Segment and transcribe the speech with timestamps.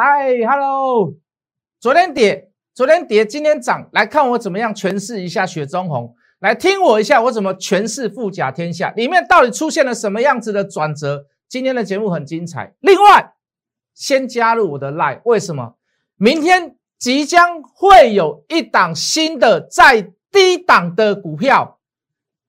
[0.00, 1.16] 嗨，Hello，
[1.80, 11.26] 昨天跌，昨天跌，今天涨，来看我怎么样诠释一下雪中红，来听我一下我怎么诠释富甲天下，里面到底出现了什么样子的转折？
[11.48, 12.74] 今天的节目很精彩。
[12.78, 13.32] 另外，
[13.92, 15.74] 先加入我的 Line，为什么？
[16.16, 21.80] 明天即将会有一档新的在低档的股票，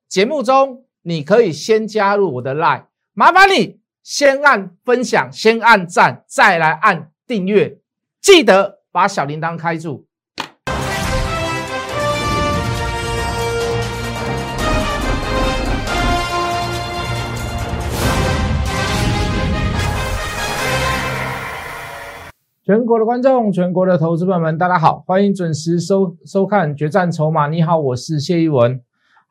[0.07, 7.77] 节目中你可以先加入我的 Line，麻烦你先按分享，先按赞，再来按订阅，
[8.19, 10.07] 记得把小铃铛开住。
[22.65, 27.47] 全国的观众，全国的投资朋友们，大家好，欢迎准时收收看《决战筹码》。
[27.51, 28.81] 你好，我是谢一文。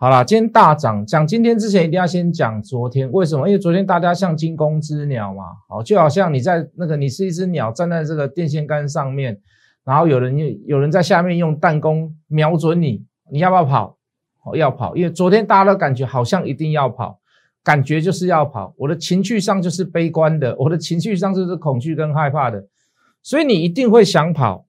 [0.01, 3.49] 好了，今天大涨，讲今天之前一定要先讲昨天，为什么？
[3.49, 9.37] 因为昨天大家像惊弓之鸟嘛，好，就好像你在那个你是一只鸟站在这个电线杆上面，
[9.85, 13.99] 然后有人有人在下面用弹弓瞄准你，你要不要跑？
[14.55, 17.19] 要跑，因为昨天大家都感觉好像一定要跑，
[17.65, 18.73] 感觉就是要跑。
[18.79, 22.69] 我的情绪上就是悲观的，我的情绪上就是恐惧跟害怕的。
[23.21, 24.65] 所以你一定会想跑，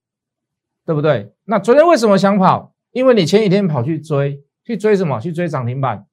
[0.87, 1.31] 对不对？
[1.45, 2.73] 那昨天为什么想跑？
[2.91, 5.19] 因为你前几天跑去追，去追什么？
[5.19, 6.05] 去追涨停板，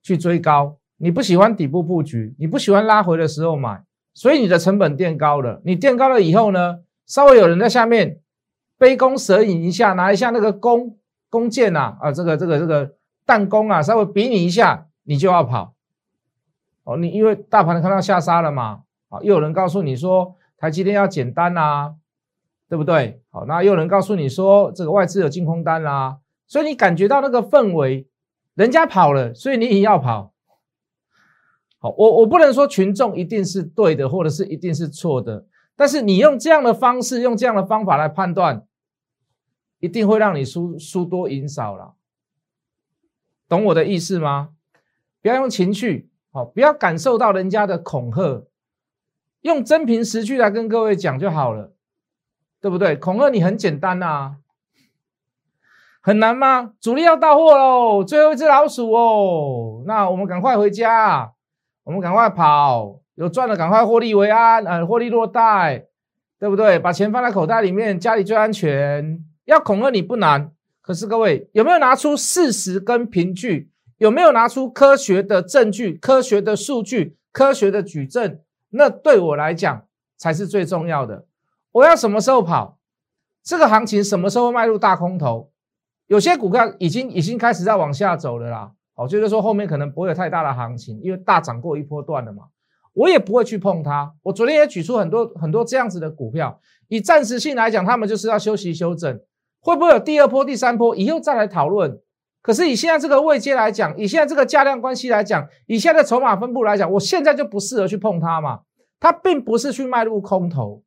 [0.00, 0.76] 去追高。
[0.98, 3.82] 你不喜欢底部布局，你不喜欢拉回的时候买，
[4.14, 5.60] 所以你的成本垫高了。
[5.64, 8.20] 你垫高了以后呢，稍微有人在下面
[8.78, 10.96] 杯弓蛇影一下，拿一下那个弓
[11.28, 12.94] 弓箭呐，啊，这个这个这个
[13.26, 15.74] 弹弓啊，稍微比你一下，你就要跑。
[16.84, 20.36] 哦，你因为大盘看到下杀了嘛，啊，又有人告诉你说。
[20.60, 21.94] 台积电要减单啊，
[22.68, 23.22] 对不对？
[23.30, 28.08] 好，那又有人告诉你说这个外资有净空单啦，所以你感觉到那个氛围，
[28.54, 30.32] 人家跑了，所以你也要跑。
[31.78, 38.66] 好，我我不能说群众一定是对的，或者是一定是错的，但是你用这样的方式，用这样的方法来判断，
[39.78, 41.94] 一定会让你输输多赢少了。
[43.48, 44.50] 懂我的意思吗？
[45.22, 48.46] 不要用情绪，好，不要感受到人家的恐吓。
[49.42, 51.72] 用真凭实据来跟各位讲就好了，
[52.60, 52.96] 对不对？
[52.96, 54.38] 恐吓你很简单呐，
[56.08, 56.72] 很难吗？
[56.80, 61.30] 主力要到货喽，最后一只老鼠哦，那我们赶快回家，
[61.84, 65.84] 我们赶快跑，有赚的赶快获利为安，呃，获利落袋，
[66.40, 66.78] 对不对？
[66.78, 69.22] 把钱放在口袋里面，家里最安全。
[69.44, 73.70] 要恐吓你不难，可是各位有没有拿出事实跟凭据？
[73.98, 78.40] 有没有拿出科学的证据、科学的数据、科学的举证？
[78.70, 79.82] 那对我来讲
[80.16, 81.26] 才是最重要的。
[81.72, 82.78] 我要什么时候跑？
[83.44, 85.50] 这个行情什么时候迈入大空头？
[86.08, 88.72] 有些股票已经已经开始在往下走了啦。
[88.96, 92.44] 我觉得说后面可能不会有太大的行情，因为大涨过一波段了嘛。
[92.94, 94.12] 我也不会去碰它。
[94.24, 99.20] 我昨天也举出很多很多这样子的股票，以暂时性来讲，他们就是要休息修正。
[99.60, 100.96] 会不会有第二波、第三波？
[100.96, 102.00] 以后再来讨论。
[102.42, 108.60] 可是以现在这个位阶来讲，以现在这个价量关系来讲，以现在的筹码分布来讲，我现在就不适合去碰它嘛。
[108.98, 110.82] 它并不是去迈入空头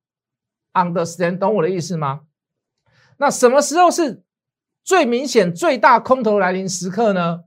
[0.73, 2.21] ，understand 懂我的意思吗？
[3.17, 4.23] 那什么时候是
[4.83, 7.43] 最明显、最大空头来临时刻呢？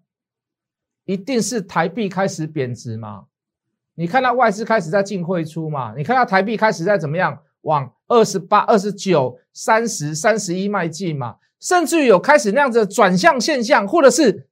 [1.04, 3.26] 一定是台币开始贬值嘛？
[3.94, 5.94] 你看到外资开始在进汇出嘛？
[5.96, 11.36] 你看到台币开始在怎么样往二十八、二十九、三十、三十一迈进嘛？
[11.60, 14.48] 甚至于有开始那样子转向现象，或者是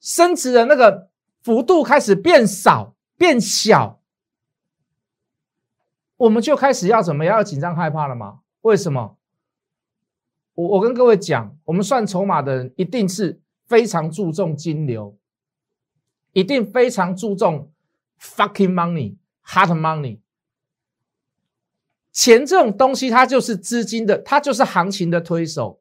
[0.00, 1.10] 升值的那个
[1.42, 4.00] 幅度开始变少、变小，
[6.16, 7.36] 我们就开始要怎么样？
[7.36, 8.40] 要紧张害怕了吗？
[8.62, 9.16] 为什么？
[10.60, 15.16] 我我跟各位讲，我们算筹码的人一定是非常注重金流，
[16.32, 17.72] 一定非常注重
[18.20, 20.18] fucking money、hard money。
[22.12, 25.80] 钱这种东西，它就是资金的，它就是行情的推手。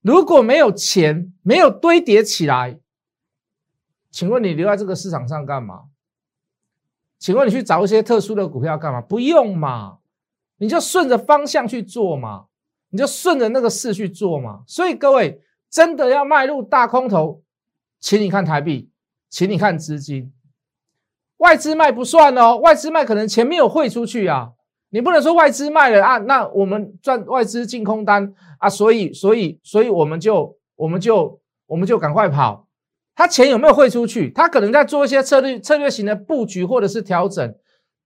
[0.00, 2.80] 如果没有钱，没有堆叠起来，
[4.10, 5.84] 请问你留在这个市场上干嘛？
[7.18, 9.00] 请问你去找一些特殊的股票干嘛？
[9.00, 9.98] 不用嘛，
[10.58, 12.46] 你就顺着方向去做嘛，
[12.96, 14.62] 你就顺着那个势去做嘛。
[14.66, 17.42] 所以各位真的要迈入大空头，
[18.00, 18.88] 请你看台币，
[19.28, 20.32] 请你看资金，
[21.36, 24.52] 外资卖不算哦，外资卖可能钱没有汇出去啊。
[24.88, 32.66] 你不能说外资卖了啊，那我们赚外资净空单啊，所以所以所以我们就我们就我们就赶快跑。
[33.14, 34.30] 他钱有没有汇出去？
[34.30, 37.54] 他可能在做一些策略策略型的布局或者是调整。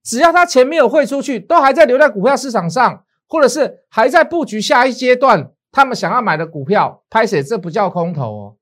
[0.03, 8.55] 只要他钱没有汇出去，都还在留在股票市场上，或者是还在布局下一阶段他们想要买的股票，拍谁这不叫空头哦，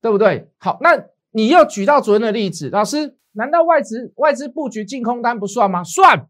[0.00, 0.48] 对不对？
[0.58, 5.82] 好，那你又举到昨天的例子，老师，难道外资外资布局净空单不算吗？
[5.82, 6.28] 算。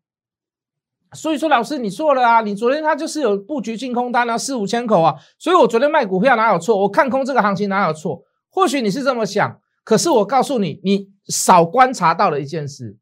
[1.13, 2.41] 所以说，老师你错了啊！
[2.41, 6.77] 你昨天他就是有布局净空单啊，四五千口啊，所以我昨天卖股票哪有错？
[6.81, 8.25] 我看空这个行情哪有错？
[8.49, 12.97] 或许你是这么想，可是我告诉你，你少观察到了一件事：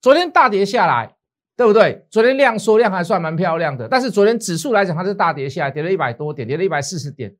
[0.00, 1.16] 昨天大跌下来，
[1.56, 2.06] 对不对？
[2.10, 7.36] 昨天量缩量还算蛮漂亮的，但是昨天指数来讲，它是大跌下来，跌了一百多点，跌了一百四十点。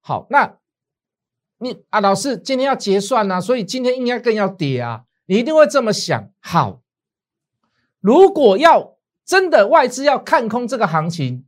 [0.00, 0.56] 好，那
[1.58, 6.30] 你啊，老师今天要结算啊，所以今天应该更要跌啊，你一定会这么想。
[6.40, 6.82] 好。
[8.00, 11.44] 如果要真的外资要看空这个行情，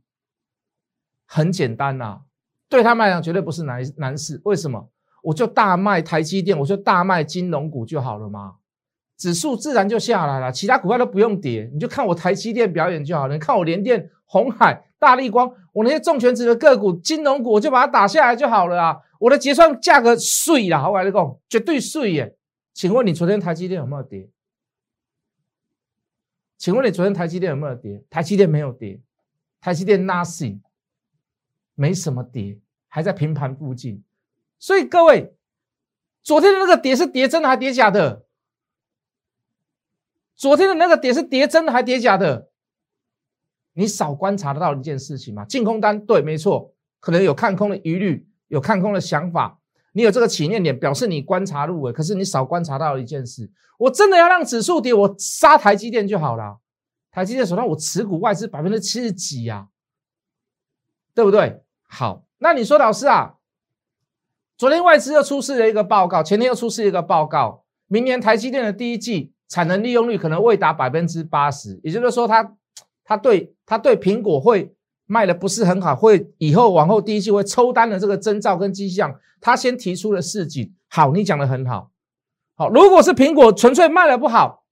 [1.25, 2.23] 很简单呐，
[2.67, 4.41] 对他们来讲绝对不是难难事。
[4.43, 4.91] 为什么？
[5.23, 8.55] 我就大卖台积电，我就大卖金融股就好了嘛，
[9.21, 13.35] 指数自然就下来了，其他股票都不用跌，你就看我台积电表演就好了。
[13.35, 18.97] 你看我联电、红海、大立光，我那些重权值的个股、金融股，我就把它打下来就好了啊。
[19.19, 22.35] 我的结算价格碎了，好，我来讲，绝对碎耶。
[22.73, 24.27] 请问你昨天台积电有没有跌？
[26.57, 28.03] 请问你昨天台积电有没有跌？
[28.09, 28.99] 台积电没有跌，
[29.61, 30.61] 台积电 nothing，
[31.75, 32.57] 没什么跌，
[32.87, 34.03] 还在平盘附近。
[34.57, 35.31] 所以各位，
[36.23, 38.25] 昨天的那个跌是跌真的还跌假的？
[40.41, 42.49] 昨天的那个跌是跌真的还跌假的？
[43.73, 45.45] 你少观察得到一件事情吗？
[45.45, 49.59] 净空单对，没错，可能有看空的疑虑，有看空的想法。
[49.91, 56.57] 你有这个起念点，表示你观察入围，可是你少观察到一件事：我真的要让指数跌，我杀台积电就好了。
[57.11, 59.67] 台积电手上我持股外资百分之七十几呀，
[61.13, 61.61] 对不对？
[61.83, 63.35] 好，那你说老师啊，
[64.57, 72.55] 昨天外资又出示了一个报告，前天又出示一个报告，明年台积电的第一季产能利用率可能未达百分之八十，也就是说，他
[73.03, 74.73] 他对他对苹果会。
[75.07, 80.73] 卖的不是很好，会以后往后第一季会抽单的这个征兆跟迹象，他先提出了示警。
[80.87, 81.91] 好，你讲的很好。
[82.55, 84.63] 好，如果是苹果纯粹卖的不好，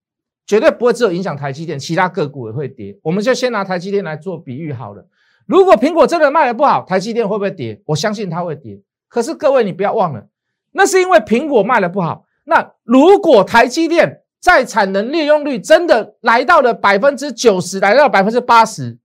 [0.48, 2.98] 绝对不会只有影响台积电，其他个股也会跌。
[3.04, 5.06] 我们就先拿台积电来做比喻好了。
[5.46, 7.82] 如果苹果真的卖的不好，台积电会不会跌？
[7.88, 8.82] 我相信它会跌。
[9.10, 10.30] 可是各位你不要忘了，
[10.72, 12.24] 那是因为苹果卖的不好。
[12.46, 18.98] 那如果台积电在产能利用率真的来到了百分之九十，来到百分之八十。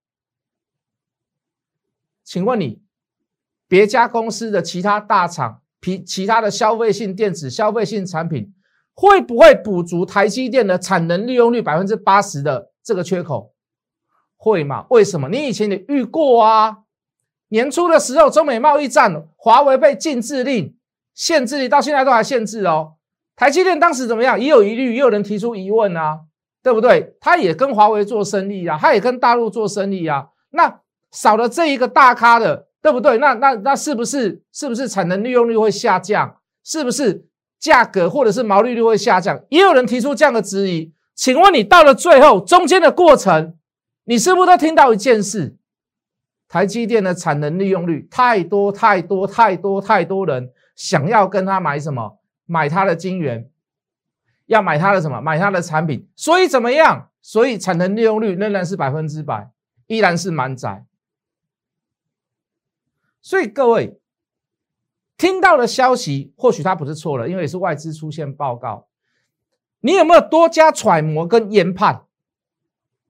[2.23, 2.81] 请问你，
[3.69, 8.55] 别家公司的其他大厂、其其他的消费性电子、消费性产品，
[8.95, 13.53] 会不会补足台积电的产能利用率百分之八十的这个缺口？
[14.37, 14.87] 会吗？
[14.91, 15.29] 为什么？
[15.29, 16.79] 你以前也遇过啊？
[17.49, 20.77] 年初的时候，中美贸易战，华为被禁制令
[21.13, 22.94] 限制，到现在都还限制哦。
[23.37, 24.41] 台积电当时怎么样？
[24.41, 26.21] 也有疑虑，也有人提出疑问啊，
[26.63, 27.17] 对不对？
[27.21, 30.81] 他也跟华为做生意啊，他也跟大陆做生意啊，那。
[31.15, 33.19] 少了这一个大咖的，对不对？
[33.19, 36.39] 那那那是不是是不是产能利用率会下降？
[36.65, 37.25] 是不是
[37.61, 39.41] 价格或者是毛利率会下降？
[39.49, 40.93] 也有人提出这样的质疑。
[41.15, 43.55] 请问你到了最后中间的过程，
[44.07, 45.57] 你是不是都听到一件事？
[46.49, 52.19] 台积电的产能利用率太多太多太多太多人想要跟他买什么？
[52.47, 53.51] 买他的晶圆，
[54.47, 55.21] 要买他的什么？
[55.21, 56.09] 买他的产品。
[56.17, 57.11] 所以怎么样？
[57.23, 59.51] 所以产能利用率仍然是百分之百，
[59.87, 60.85] 依然是满载。
[63.23, 63.99] 所以各位
[65.17, 68.89] 听到的消息，或许它不是错了，因为是外资出现报告。
[69.81, 72.05] 你有没有多加揣摩跟研判？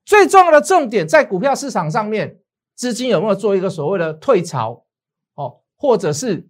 [0.05, 2.41] 最重要的重点在股票市场上面，
[2.75, 4.85] 资金有没有做一个所谓的退潮？
[5.35, 6.49] 哦，或者是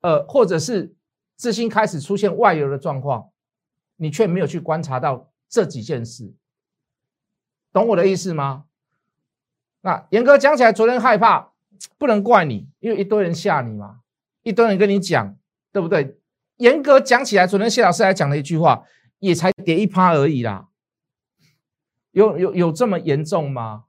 [0.00, 0.93] 呃，或者是
[1.36, 3.30] 资金开始出现外流的状况，
[3.96, 6.34] 你却没有去观察到这几件事，
[7.72, 8.64] 懂我的意思吗？
[9.80, 11.52] 那严格讲起来，昨天害怕。
[11.98, 13.98] 不能怪你，因为一堆人吓你嘛，
[14.42, 15.36] 一堆人跟你讲，
[15.72, 16.16] 对不对？
[16.58, 18.86] 严格讲起来，昨天谢老师还讲了一句话，
[19.18, 20.68] 也才跌一趴而已啦，
[22.12, 23.86] 有有有这么严重吗？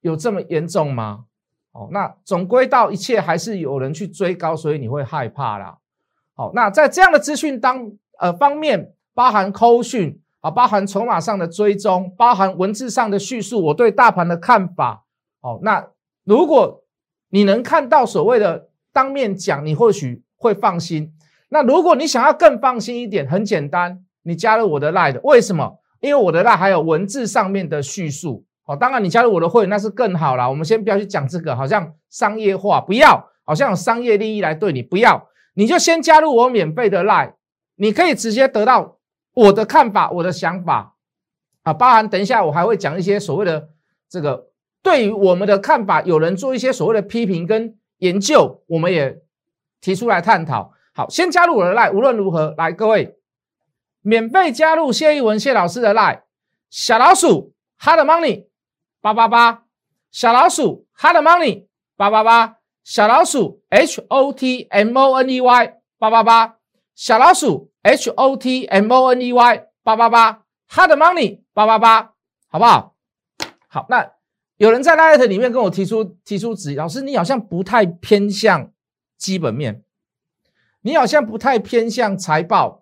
[0.00, 1.26] 有这么严重吗？
[1.72, 5.78] 哦，那总归到一切还是有人去追高，所以你会害怕啦。
[6.42, 15.04] 好，那在这样的资讯当呃方面，包含扣讯啊，包含筹码上的追踪，包含文字上的叙述，我对大盘的看法，
[15.40, 15.86] 哦，那。
[16.24, 16.84] 如果
[17.30, 21.12] 你能看到所谓的当面讲，你或许会放心。
[21.48, 25.80] 那如果你想要更放心一点，很简单，你加入我的 Line，为什么？
[26.00, 28.44] 因为我的 Line 还有文字上面的叙述。
[28.66, 30.48] 哦，当然你加入我的会员那是更好了。
[30.48, 37.34] 我们先不要去讲这个，好像商业化，不要，好像有商业利益来对你，不要，你就先加入我免费的 Line，
[37.76, 38.98] 你可以直接得到
[39.34, 40.96] 我的看法、我的想法
[41.62, 43.70] 啊，包含等一下我还会讲一些所谓的
[44.08, 44.48] 这个。
[44.82, 49.22] 对于我们的看法，有人做一些所谓的批评跟研究，我们也
[49.80, 50.72] 提出来探讨。
[50.92, 53.16] 好，先加入我的 line，无论如何，来各位
[54.00, 56.22] 免费加入谢一文谢老师的 line，
[56.68, 58.48] 小老鼠，hard money
[59.00, 59.62] 八八八，
[60.10, 66.56] 小老鼠 hard money 八八八，小老鼠 h o t m o n e y 八八八，
[66.94, 72.14] 小老鼠 h o t m o n e y 八八八，hard money 八八八，
[72.48, 72.96] 好不好？
[73.68, 74.12] 好，那
[74.56, 78.72] 有人在 Light 里面跟我提出提出质疑，老师你好像不太偏向
[79.16, 79.84] 基本面，
[80.82, 82.80] 你好像不太偏向财报。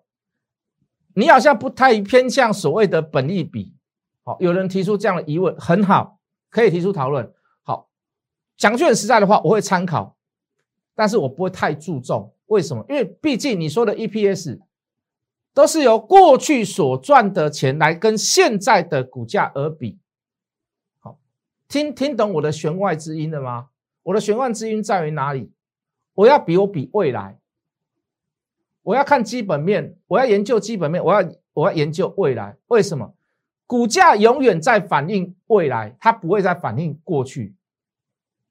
[1.13, 3.75] 你好像不太偏向所谓的本利比，
[4.23, 7.29] 好，有人提出这样的疑问，很好，可以提出讨论。
[8.61, 10.15] 讲句很实在的话，我会参考，
[10.93, 12.31] 但是我不会太注重。
[12.45, 12.85] 为什么？
[12.87, 14.59] 因为毕竟你说的 EPS
[15.51, 19.97] 都是由过去所赚的钱来跟现在的股价而比。
[20.99, 21.17] 好，
[21.67, 23.69] 听听懂我的弦外之音了吗？
[24.03, 25.51] 我的弦外之音在于哪里？
[26.13, 27.39] 我要比我比未来。
[28.83, 32.55] 我要看基本面，我要研究基本面，我要我要研究未来。
[32.67, 33.15] 为什么？
[33.65, 37.55] 股价永远在反映未来，它不会在反映过去。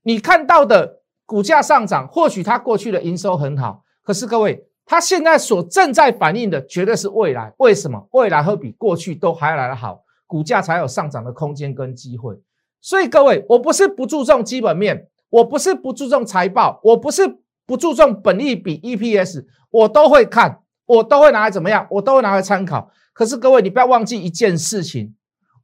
[0.02, 7.52] 你看到的股价上涨，或许它过去的营收很好，可是各位，它现在所正在反映的绝对是未来。
[7.59, 8.09] 为什么？
[8.12, 12.40] 未来会比过去都还要来得好，股价才有上涨的空间跟机会。
[12.80, 19.45] 所以各位，我不是不注重基本面，我不是不注重财报，我不是不注重本利比 EPS。
[19.71, 21.87] 我都会看，我都会拿来怎么样？
[21.90, 22.90] 我都会拿来参考。
[23.12, 25.14] 可是各位，你不要忘记一件事情，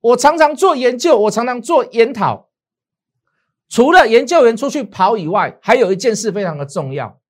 [0.00, 2.48] 我常常做研究，我常常做研讨。
[3.68, 7.20] 除了研究员出去跑以外，还有一件事非常的重要：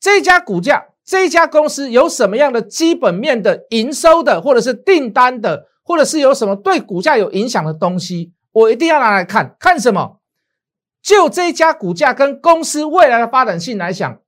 [0.00, 10.20] 这家股价，这家公司有什么样的基本面的营收的，或者是订单的，或者是有什么对股价有影响的东西，我一定要拿来看看什么？
[11.02, 14.18] 就这家股价跟公司未来的发展性来讲。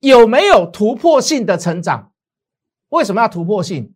[0.00, 2.10] 有没有突破性的成长？
[2.88, 3.94] 为什么要突破性？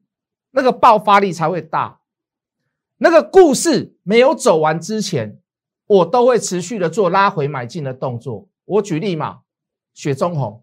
[0.53, 1.99] 那个爆发力才会大。
[2.99, 5.41] 那个故事没有走完之前，
[5.87, 8.47] 我都会持续的做拉回买进的动作。
[8.65, 9.39] 我举例嘛，
[9.95, 10.63] 雪中红。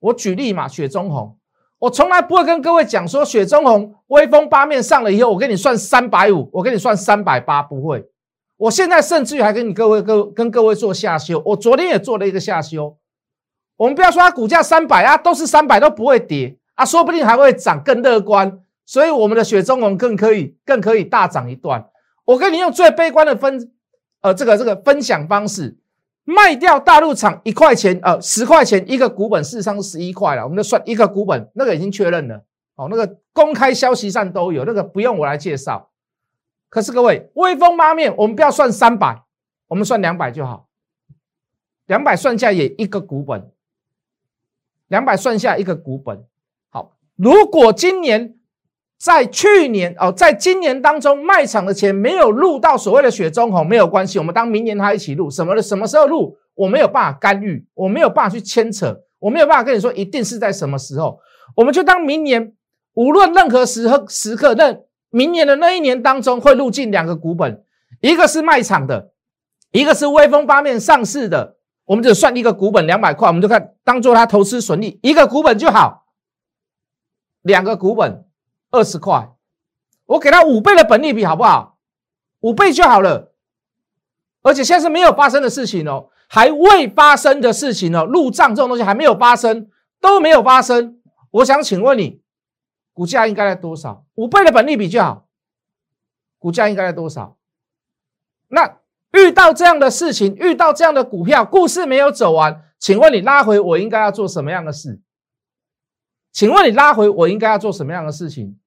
[0.00, 1.36] 我举例嘛，雪中红。
[1.78, 8.08] 我从来不会跟各位讲说雪中红威风八面上了以后，我给你算三百五，我给你算三百八，不会。
[8.56, 11.40] 我现在甚至于还跟你各位各跟各位做下修。
[11.46, 12.96] 我昨天也做了一个下修。
[13.76, 18.60] 我们不要说它股价三百啊，都是三百都不会跌啊，说不定还会涨，更乐观。
[18.84, 21.88] 所以我们的雪中红更可以，更可以大涨一段。
[22.28, 23.72] 我跟你用最悲观的分，
[24.20, 25.78] 呃，这个这个分享方式，
[26.24, 32.44] 卖掉大陆厂一块钱，呃，十块钱一个股本，事实上十一块了，我们就算一个股本，那个已经确认了。
[32.74, 35.90] 哦，那个公开消息上都有，那个不用我来介绍。
[36.68, 39.22] 可是各位，威风八面，我们不要算三百，
[39.68, 40.68] 我们算两百就好，
[41.86, 43.50] 两百算下也一个股本。
[44.88, 46.24] 两百算下一个股本，
[46.70, 46.96] 好。
[47.16, 48.37] 如果今年
[48.98, 61.20] 在去年哦，在今年当中卖场的钱没有入到所谓的雪中红，没有关系，我们当明年它一起入，什么的什么时候入，我没有办法干预，我没有办法去牵扯，我没有办法跟你说一定是在什么时候，
[61.54, 62.52] 我们就当明年
[62.94, 64.76] 无论任何时刻时刻，那
[65.10, 67.62] 明年的那一年当中会入进两个股本，
[68.00, 69.12] 一个是卖场的，
[69.70, 71.56] 一个是威风八面上市的。
[71.84, 76.04] 我们就算一个股本两百块，我们就看当做他投资损益，一个股本就好，
[77.40, 78.26] 两个股本
[78.70, 79.30] 二十块，
[80.06, 81.78] 我给他五倍的本利比好不好？
[82.40, 83.32] 五倍就好了，
[84.42, 89.68] 而且现在是没有发生的事情哦，还未发生的事情哦，入账这种东西还没有发生，
[90.00, 91.00] 都没有发生。
[91.30, 92.20] 我想请问你，
[92.92, 94.04] 股价应该在多少？
[94.14, 95.26] 五倍的本利比就好，
[96.38, 97.36] 股价应该在多少？
[98.48, 98.78] 那？
[99.12, 105.00] 遇到这样的事情，遇到这样的股票，故事没有走完，请问你拉回我应该要做什么样的事？
[106.32, 108.58] 请问你拉回我应该要做什么样的事情？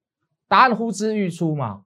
[0.48, 1.82] 答案呼之欲出嘛？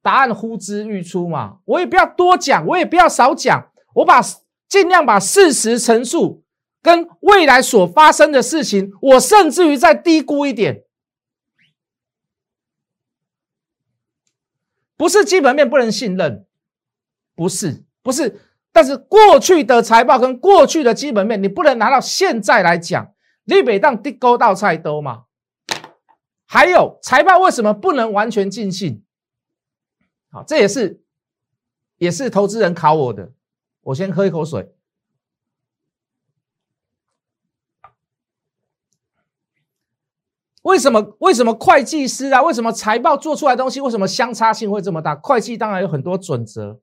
[0.00, 1.58] 答案呼之欲出嘛？
[1.66, 4.22] 我也不要多讲，我也不要少讲，我把
[4.66, 6.42] 尽量把事实陈述
[6.80, 10.84] 跟未来所发生的事情，我甚至于再低估一点，
[14.96, 16.46] 不是基本面不能信任。
[17.34, 18.40] 不是，不是，
[18.72, 23.12] 但是过去的财报跟过去的基本面，你不能拿到现在来讲。
[23.44, 25.24] 你北当低沟到菜多嘛？
[26.46, 29.04] 还有财报为什么不能完全尽信？
[30.30, 31.02] 好，这也是
[31.96, 33.32] 也是投资人考我的。
[33.82, 34.74] 我先喝一口水。
[40.62, 41.16] 为什么？
[41.20, 42.42] 为什么会计师啊？
[42.42, 45.14] 为什么财报做出来东西为什么相差性会这么大？
[45.16, 46.80] 会计当然有很多准则。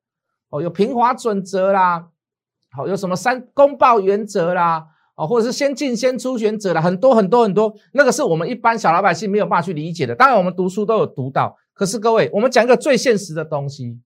[0.49, 2.09] 哦，有平滑准则啦，
[2.71, 4.87] 好，有什么三公报原则啦，
[5.17, 10.13] 啊，或者是先进先出原则啦，很多很多很多，那个是我们一般小老百姓没有办法去理解的。
[10.13, 13.99] 当然，我们读书都有读到，可是各位，我们讲一个最现实的东西，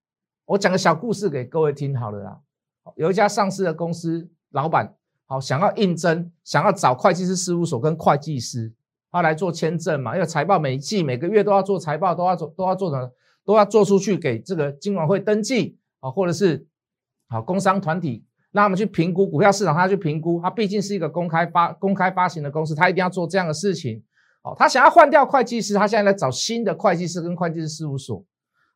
[0.45, 2.39] 我讲个小故事给各位听好了啦。
[2.95, 8.71] 有一家上市的公司老板，好想要应征，想要找会计师事务所跟会计师，
[9.11, 13.11] 他来做签证嘛，因为财报每一季每个月都要做财报，都要做都要做的
[13.43, 16.65] 都要做出去给这个金管会登记啊，或者是
[17.27, 18.23] 好工商团体。
[18.51, 24.03] 让他们去评估股票市场，他去评估，他毕竟是一个公开发、公开发行的公司，他一定要做这样的事情。
[24.43, 28.25] 哦，他想要换掉会计师，他现在在找新的会计师跟会计师事务所。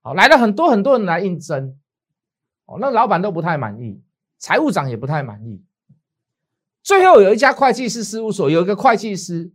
[0.01, 1.75] 好，来了很多很多人来应征，
[2.67, 4.01] 哦，那老板都不太满意，
[4.37, 5.63] 财务长也不太满意。
[6.83, 9.51] 最后有一家会计师事务所，有一个会计师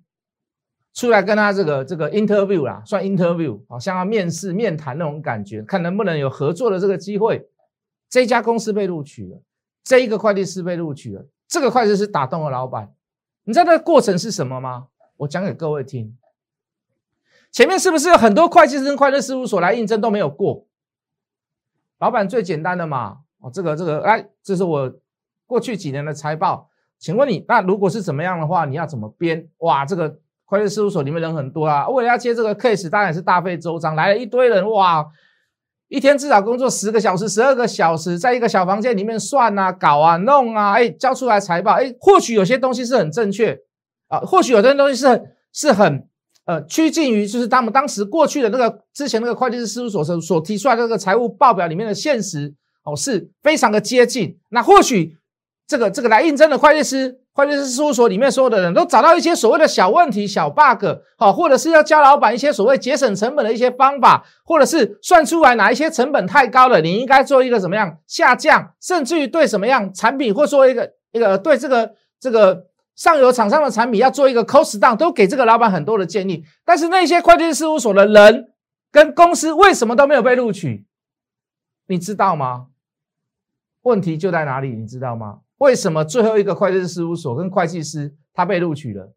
[0.92, 7.48] 出来跟他这个这个 interview 啦，算 interview，好像要面试面谈那种感觉，看能不能有合作的这个机会。
[8.08, 9.40] 这家公司被录取了。
[9.82, 12.92] 这一个会计师被录取了，这个会计师打动了老板。
[13.44, 14.88] 你知道这个过程是什么吗？
[15.16, 16.16] 我讲给各位听。
[17.50, 20.66] 前面是不是有很多会计师跟会计事务所来应征都没有过？
[21.98, 24.92] 老板最简单的嘛，哦，这个这个，哎，这是我
[25.46, 26.70] 过去几年的财报。
[26.98, 29.48] 请问你，那如果是怎么样的话，你要怎么编？
[29.58, 35.10] 哇，这个会计事务所里面人很多啊，为了要接这个 case，当然是大费周章，来了一堆人，哇。
[35.90, 43.58] 一天至少工作十个小时、十二个小时，在一个小房间里面算啊、搞啊、弄啊，哎，交出来财报，哎，或许有些东西是很正确
[44.06, 46.06] 啊，或许有些东西是很是很
[46.46, 52.54] 呃趋近于就是他们当时过去的那个之前那个会计师事务所所所提出来的那个财务报表里面的现实
[52.84, 54.38] 哦，是非常的接近。
[54.50, 55.16] 那或许
[55.70, 57.20] 这个这个来应征的会计师。
[57.32, 60.84] 会计师事务所里面所有的人都找到一些所谓的小问题、小 bug，
[61.16, 76.44] 好，或者是要教老板一些所谓节省成本的一些方法，或者是算出来哪一些成本太高了，你应该做一个怎么样下降，甚至于对什么样产品，或说一个一个对这个这个上游厂商的产品要做一个 cost down，都给这个老板很多的建议。
[76.64, 78.52] 但是那些会计师事务所的人
[78.90, 80.84] 跟公司为什么都没有被录取？
[81.86, 82.66] 你知道吗？
[83.82, 84.70] 问题就在哪里？
[84.70, 85.38] 你知道吗？
[85.60, 89.12] 为什么最后一个会计师事务所跟会计师他被录取了，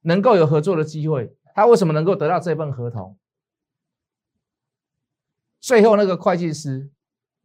[0.00, 1.36] 能够有合作的机会？
[1.54, 3.18] 他为什么能够得到这份合同？
[5.60, 6.90] 最后那个会计师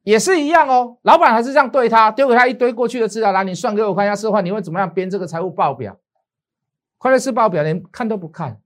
[0.03, 5.99] 也是一样哦，老板还是这样对他，丢给他一堆过去的资料来，你算给我看一下，的话你会怎么样编这个财务报表？
[6.97, 8.61] 会计师报表连看都不看，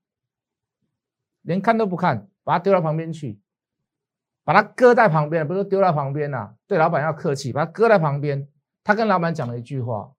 [1.41, 3.39] 连看都不看，把它丢到旁边去，
[4.43, 6.53] 把它搁在旁边，不是丢在旁边呐？
[6.67, 8.47] 对老板要客气，把它搁在旁边。
[8.83, 10.13] 他跟老板讲了一句话：“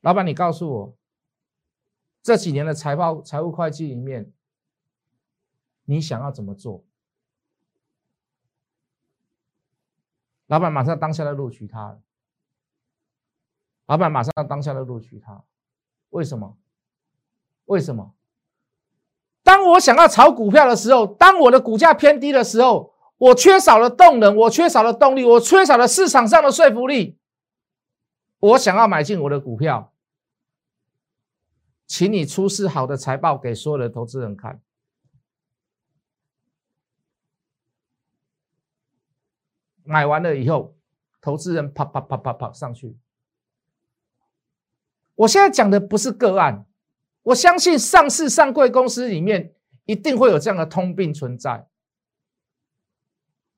[0.00, 0.96] 老板，你告诉我，
[2.22, 4.32] 这几年的财报、财务会计里面，
[5.84, 6.84] 你想要怎么做？”
[10.46, 12.00] 老板马上当下的录取他。
[13.84, 15.44] 老板马上当下的录取他，
[16.10, 16.56] 为什么？
[17.66, 18.14] 为什么？
[19.42, 27.18] 当我想要炒股票的时候，当我的股价偏低的时候，我缺少了动能，我缺少了动力，我缺少了市场上的说服力。
[28.38, 29.92] 我想要买进我的股票，
[31.86, 34.62] 请你出示好的财报给所有的投资人看。
[39.82, 40.76] 买完了以后，
[41.20, 42.96] 投资人啪啪啪啪啪上去。
[45.16, 46.64] 我现在讲的不是个案，
[47.22, 51.66] 我相信上市上柜公司里面一定会有这样的通病存在，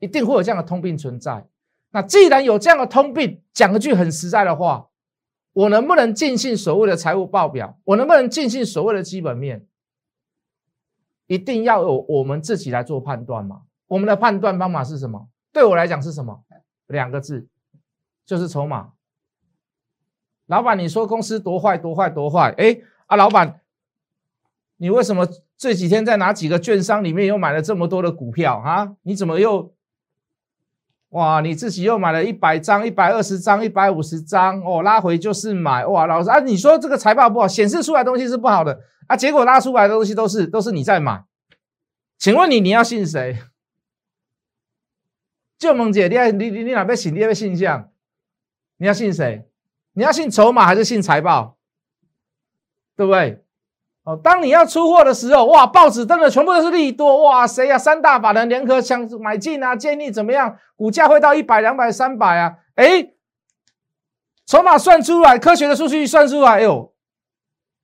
[0.00, 1.46] 一定会有这样的通病存在。
[1.92, 4.88] 那既然有这样的通病，讲一句很实在的话，
[5.52, 7.78] 我能不能尽信所谓的财务报表？
[7.84, 9.66] 我能不能尽信所谓的基本面？
[11.26, 13.62] 一定要有我们自己来做判断嘛？
[13.88, 15.28] 我们的判断方法是什么？
[15.52, 16.44] 对我来讲是什么？
[16.86, 17.48] 两个字，
[18.24, 18.92] 就是筹码。
[20.46, 22.54] 老板，你说公司多坏多坏多坏？
[22.56, 23.60] 哎啊，老板，
[24.76, 28.96] 你为什么这几天在哪几个券商里面又买了这么多的股票啊？
[29.02, 29.74] 你怎么又？
[31.10, 41.24] 哇，你自己又买了一百张、一百二十张、一百五十张哦，拉回就是买哇，老师啊，你说这个财报不好，显示出来东西是不好的啊，结果拉出来的东西都是都是你在买，
[42.16, 43.38] 请问你你要信谁？
[45.58, 47.14] 就萌姐，你你你你哪边信？
[47.14, 47.90] 你要信象？
[48.78, 49.46] 你要信谁？
[49.92, 51.58] 你要信筹码还是信财报？
[52.96, 53.44] 对不对？
[54.02, 57.76] 哦，当你要出货的时候，哇，报纸登的全部都是利多，哇，谁呀？
[57.76, 60.58] 三大法人联合想买进啊，建议怎么样？
[60.74, 62.56] 股价会到一百、两百、三百啊？
[62.76, 63.12] 哎，
[64.46, 66.94] 筹码算出来，科学的数据算出来，哎呦，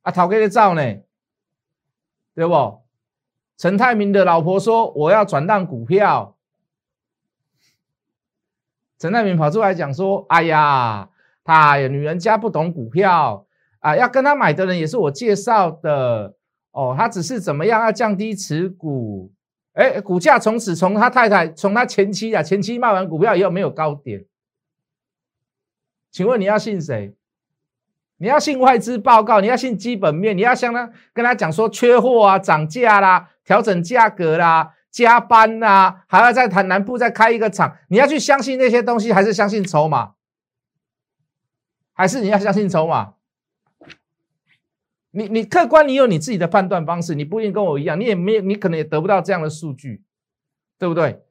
[0.02, 0.82] 啊，讨给的照呢？
[2.34, 2.82] 对不？
[3.58, 6.36] 陈泰明的老婆说我要转让股票，
[8.98, 11.08] 陈泰明跑出来讲说，哎呀，
[11.44, 13.45] 他女人家不懂股票。
[13.86, 16.34] 啊，要跟他买的人也是我介绍的
[16.72, 16.92] 哦。
[16.98, 19.32] 他只是怎么样要降低持股？
[19.74, 24.24] 哎，股价从此从他太太从他前妻啊，前妻卖完股票以后没有高点，
[26.10, 27.14] 请问你要信谁？
[28.16, 40.14] 你要信外资报告，你要信基本面，你要向他跟他讲说缺货啊、涨价啦、调整价格啦、加班啦，还要在台南部再开一个厂，你要去相信那些东西，还是相信筹码？
[41.92, 43.15] 还是你要相信筹码？
[45.16, 50.02] 你你客观，你有你自己的判断方式，你不一定跟我一样，你也没有，你可能也得不到这样的数据，
[50.78, 51.22] 对不对？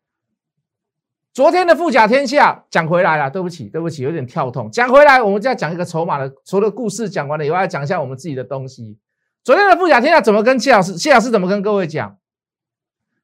[1.32, 4.72] 昨天的富甲天下讲回来了，对不起，对不起，有点跳痛。
[4.72, 8.98] 讲回来，我们就要讲一个筹码的，除了故事讲完了以外，要讲一下我们自己的东西。
[9.44, 10.98] 昨天的富甲天下怎么跟谢老师？
[10.98, 12.18] 谢老师怎么跟各位讲？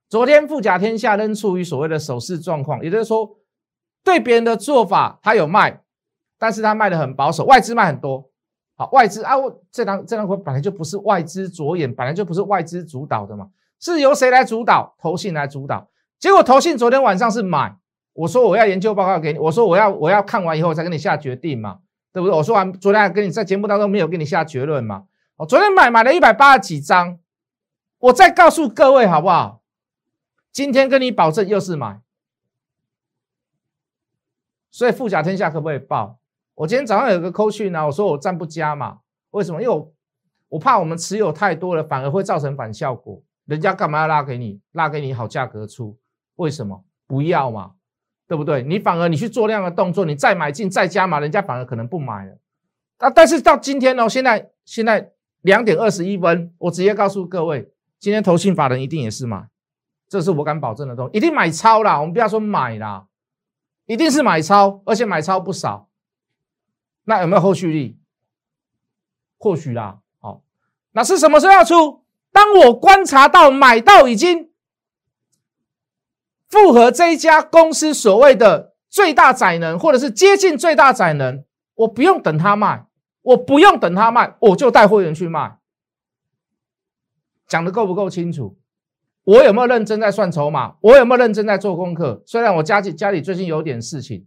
[0.09, 3.37] 昨天富甲天下仍处于所谓的守势状况，也就是说，
[4.03, 5.81] 对别人的做法他有卖，
[6.37, 8.30] 但是他卖的很保守，外资卖很多。
[8.91, 14.95] 外资啊，我这张这张股本来就不是外资着眼，本来就不是外资主导的嘛，是由谁来主导？
[14.99, 15.89] 投信来主导。
[16.19, 17.75] 结果投信昨天晚上是买，
[18.13, 21.79] 我说我要研究报告给你，我说我要我要看完以后再跟你下决定嘛，
[22.13, 22.37] 对不对？
[22.37, 25.05] 我说完昨天还跟你在节目当中没有跟你下结论嘛，
[25.37, 27.19] 我昨天买买了一百八十几张，
[27.99, 29.61] 我再告诉各位好不好？
[30.51, 32.01] 今天跟你保证又是买，
[34.69, 36.20] 所以富甲天下可不可以报？
[36.61, 38.99] 我今天早上有个扣讯呢，我说我站不加嘛，
[39.31, 39.59] 为什么？
[39.63, 39.91] 因为我
[40.47, 43.19] 我怕我们持有太多了，反而会造成反效果。
[43.45, 44.61] 人家干嘛要拉给你？
[44.73, 45.97] 拉给你好价格出？
[46.35, 46.85] 为什么？
[47.07, 47.71] 不要嘛，
[48.27, 48.61] 对不对？
[48.61, 52.37] 你反而你去做量的动作，你再买进再加码，人家反而可能不买了。
[52.97, 53.09] 啊！
[53.09, 59.47] 但是到今天呢，现在现在两点二十一分，我直接告诉各位，今天投信法人一定也是买，
[60.07, 61.99] 这是我敢保证的东西，一定买超啦。
[61.99, 63.07] 我们不要说买啦，
[63.87, 65.87] 一定是买超，而且买超不少。
[67.03, 67.97] 那有没有后续力？
[69.37, 70.43] 或许啦，好，
[70.91, 72.03] 那是什么时候要出？
[72.31, 74.51] 当我观察到买到已经
[76.47, 82.85] 符合这一家公司所谓的最大载能，或者是接近最大载能，我不用等他卖，
[83.21, 85.57] 我不用等他卖，我就带会员去卖。
[87.47, 88.57] 讲的够不够清楚？
[89.23, 90.75] 我有没有认真在算筹码？
[90.81, 92.23] 我有没有认真在做功课？
[92.25, 94.25] 虽然我家里家里最近有点事情。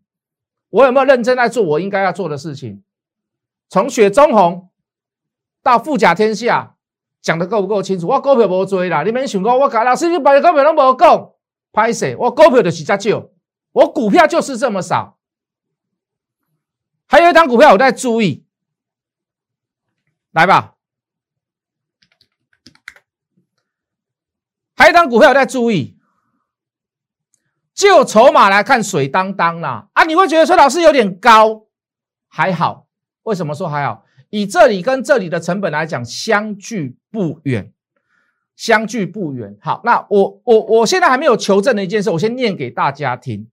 [0.75, 2.83] 我有没有认真在做我应该要做的事情？
[3.69, 4.71] 从雪中红
[5.63, 6.75] 到富甲天下，
[7.23, 8.09] 讲的够不够清楚？
[8.09, 11.33] 我股票无追啦，你们想讲我搞老师，你把股票都无讲，
[11.71, 12.17] 拍谁？
[12.17, 13.29] 我股票就是这少，
[13.71, 15.17] 我股票就是这么少。
[17.07, 18.45] 还有一张股票我在注意，
[20.33, 20.75] 来吧，
[24.75, 25.97] 还有一张股票我在注意。
[27.75, 30.05] 就筹码来看，水当当啦啊！
[30.05, 31.67] 你会觉得说老师有点高，
[32.29, 32.87] 还好。
[33.25, 34.05] 为什么说还好？
[34.31, 37.73] 以这里跟这里的成本来讲，相距不远，
[38.55, 39.57] 相距不远。
[39.61, 43.51] 好，那我我我现在还没有求证的一件事，我先念给大家听。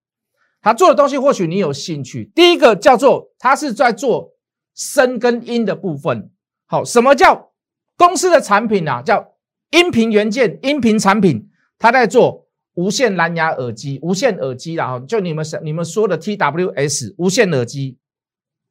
[0.61, 2.31] 他做的东西或许你有兴趣。
[2.35, 4.33] 第一个叫做他是在做
[4.75, 6.29] 声跟音的部分。
[6.67, 7.51] 好，什么叫
[7.97, 9.01] 公司的产品啊？
[9.01, 9.33] 叫
[9.71, 12.40] 音频元件、音频产品，他在做。
[12.75, 17.97] 无线蓝牙耳机，无线耳机啦，哈，就你们想你们说的 TWS 无线耳机，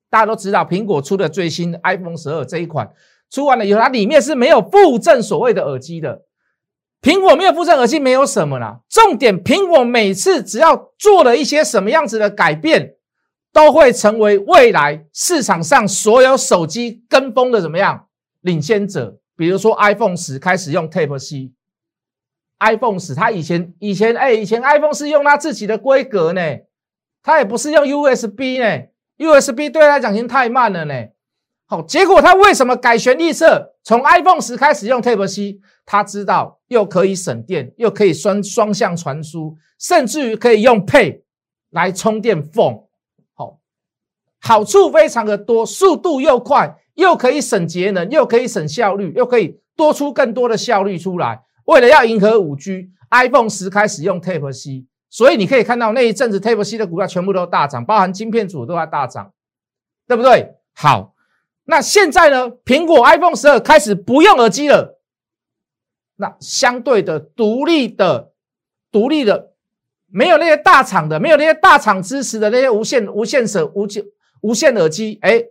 [0.09, 2.91] 大家都知道，苹果出的最新 iPhone 十二这一款
[3.31, 6.23] 出完了以后，它里面是没有附赠所谓的耳机的。
[7.03, 8.81] 苹果没有附赠耳机，没有什么啦。
[8.89, 12.95] 重点，苹果每次只要做了一些什么样子的改变，
[13.53, 18.07] 都会成为未来市场上所有手机跟风的怎么样
[18.41, 19.19] 领先者。
[19.37, 21.53] 比如说 iPhone 十开始用 Type C。
[22.61, 26.41] iPhone 十，它以前以前哎，以前 iPhone 是用它自己的规格呢，
[27.23, 28.83] 它也不是用 USB 呢
[29.19, 30.95] ，USB 对它讲已经太慢了呢。
[31.67, 35.61] 好，结果它为什么改弦易色，从 iPhone 十开始用 Type C？
[35.87, 41.25] 他知道又可以省电，又可以双双向传输，甚至于可以用配
[41.71, 42.85] 来充电缝。
[43.35, 43.59] 好，
[44.41, 51.43] 好处非常的多，速度又快，又可以省节能，又可以省效率，又可以多出更多的效率出来。
[51.71, 59.33] 为了要迎合五 G，iPhone 十开始用 Type C，所以你可以看到那一阵子 Type C 的股票全部都大涨，包含晶片组都在大涨，
[60.09, 60.57] 对不对？
[60.75, 61.15] 好，
[61.67, 62.51] 那现在呢？
[62.65, 65.01] 苹果 iPhone 十二开始不用耳机了，
[66.17, 68.33] 那相对的独立的、
[68.91, 69.53] 独立的，
[70.09, 74.05] 没有那些大厂的，没有那些大厂支持的那些无线、无线手、无线
[74.41, 75.45] 无线耳机，哎。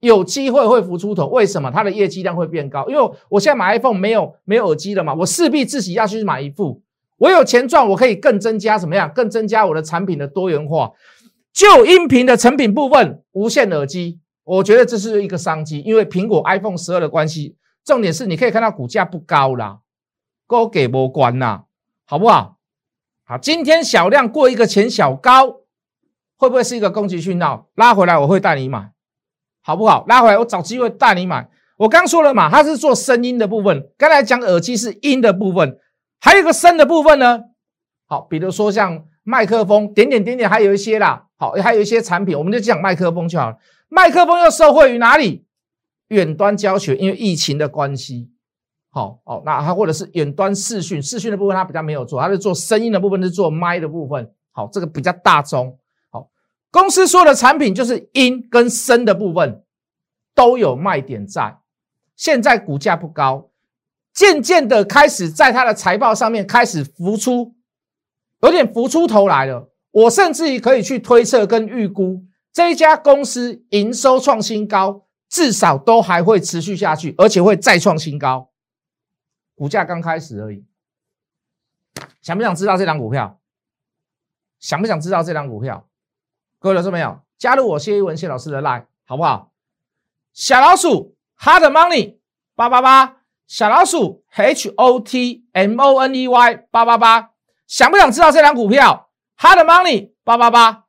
[0.00, 2.86] 有机会会浮出头，为什么它的业绩量会变高？
[2.88, 6.82] 因为我现在买 iPhone 没有没有耳机了嘛，我势必自己要去买一副。
[7.18, 9.10] 我有钱赚，我可以更增加怎么样？
[9.14, 10.92] 更增加我的产品的多元化。
[11.52, 15.80] 就音频的成品部分，无线耳机，我觉得这是一个商机。
[15.80, 19.78] 因为苹果 iPhone 十二的关系，重点是你可以看到股价不高啦，
[20.46, 21.62] 高给波关呐，
[22.04, 22.58] 好不好？
[23.24, 25.62] 好，今天小量过一个前小高，
[26.36, 27.70] 会不会是一个攻击讯号？
[27.74, 28.92] 拉回来我会带你买，
[29.66, 30.04] 好不好？
[30.06, 31.48] 拉回来我找机会带你买。
[31.76, 35.76] 我刚说了嘛，它是做声音的部分，刚才讲耳机是音的部分，
[36.20, 37.40] 还有一个声的部分呢。
[38.06, 41.24] 好，比如说像麦克风，点点点点，还有一些啦。
[41.36, 43.56] 好，还有一些产品，我们就讲麦克风就好了。
[43.88, 45.44] 麦克风又受惠于哪里？
[46.10, 48.30] 远端教学，因为疫情的关系。
[48.92, 54.30] 好，好，那它或者是远端视讯，视讯的部分它比较没有做，它是做声音的部分，是做麦的部分。
[54.52, 55.76] 好，这个比较大宗。
[56.76, 59.64] 公司说的产品就是阴跟声的部分
[60.34, 61.58] 都有卖点在。
[62.14, 63.50] 现在股价不高，
[64.12, 67.56] 渐渐的开始在它的财报上面开始浮出，
[68.42, 69.72] 有点浮出头来了。
[69.90, 78.50] 我甚至于可以去推测跟预估，这一家公司营收创新高，至少都还会持续下去，而且会再创新高。
[79.54, 80.66] 股价刚开始而已，
[82.20, 83.40] 想不想知道这张股票？
[84.60, 85.88] 想不想知道这张股票？
[86.58, 89.52] 各位老师没有加入我谢一文谢老师的 line 好不好？
[90.32, 92.16] 小老鼠 hard money
[92.54, 93.16] 八八八，
[93.46, 97.30] 小老鼠 h o t m o n e y 八八八，
[97.66, 100.84] 想不想知道这两股票？hard money 八八八，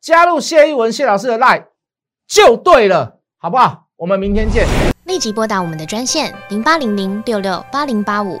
[0.00, 1.66] 加入谢一文谢老师的 line
[2.26, 3.88] 就对了，好不好？
[3.96, 4.66] 我们明天见。
[5.04, 8.40] 立即拨打我们的专线零八零零六六八零八五